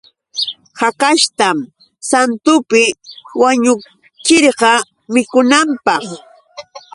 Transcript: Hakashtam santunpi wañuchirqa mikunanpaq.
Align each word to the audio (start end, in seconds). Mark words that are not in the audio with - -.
Hakashtam 0.79 1.57
santunpi 2.09 2.81
wañuchirqa 3.41 4.71
mikunanpaq. 5.13 6.03